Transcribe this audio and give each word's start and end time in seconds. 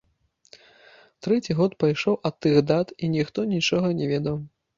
Трэці 1.27 1.55
год 1.59 1.75
пайшоў 1.83 2.15
ад 2.31 2.35
тых 2.47 2.57
дат, 2.73 2.87
і 3.03 3.11
ніхто 3.19 3.47
нічога 3.53 3.87
не 4.03 4.11
ведаў. 4.15 4.43